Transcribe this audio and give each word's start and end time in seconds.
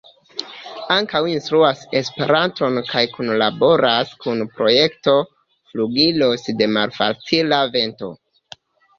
Ankaŭ 0.93 1.19
instruas 1.31 1.81
Esperanton 1.99 2.79
kaj 2.87 3.03
kunlaboras 3.11 4.13
kun 4.23 4.41
la 4.43 4.47
projekto 4.61 5.13
Flugiloj 5.73 6.31
de 6.63 6.69
Malfacila 6.79 7.61
Vento. 7.77 8.09